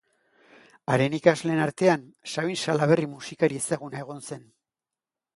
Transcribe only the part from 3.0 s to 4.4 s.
musikari ezaguna egon